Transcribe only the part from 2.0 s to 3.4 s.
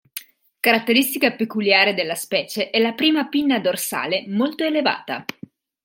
specie è la prima